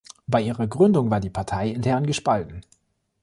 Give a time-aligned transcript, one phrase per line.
[0.25, 2.61] Bei ihrer Gründung war die Partei intern gespalten.